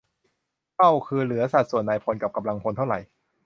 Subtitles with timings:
[0.75, 2.99] -เป้าคือเหลือสัดส่วนนายพลกับกำลังพลเท่าไหร่